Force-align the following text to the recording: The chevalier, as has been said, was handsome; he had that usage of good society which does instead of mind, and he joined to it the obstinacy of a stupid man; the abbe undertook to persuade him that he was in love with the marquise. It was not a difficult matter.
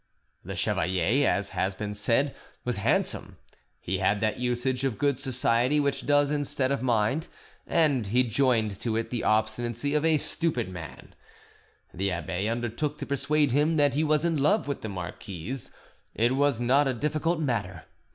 The 0.43 0.55
chevalier, 0.55 1.29
as 1.29 1.51
has 1.51 1.75
been 1.75 1.93
said, 1.93 2.35
was 2.65 2.77
handsome; 2.77 3.37
he 3.79 3.99
had 3.99 4.19
that 4.19 4.39
usage 4.39 4.83
of 4.83 4.97
good 4.97 5.19
society 5.19 5.79
which 5.79 6.07
does 6.07 6.31
instead 6.31 6.71
of 6.71 6.81
mind, 6.81 7.27
and 7.67 8.07
he 8.07 8.23
joined 8.23 8.79
to 8.79 8.97
it 8.97 9.11
the 9.11 9.23
obstinacy 9.23 9.93
of 9.93 10.03
a 10.03 10.17
stupid 10.17 10.69
man; 10.69 11.13
the 11.93 12.11
abbe 12.11 12.47
undertook 12.49 12.97
to 12.97 13.05
persuade 13.05 13.51
him 13.51 13.77
that 13.77 13.93
he 13.93 14.03
was 14.03 14.25
in 14.25 14.37
love 14.41 14.67
with 14.67 14.81
the 14.81 14.89
marquise. 14.89 15.69
It 16.15 16.35
was 16.35 16.59
not 16.59 16.87
a 16.87 16.95
difficult 16.95 17.39
matter. 17.39 17.83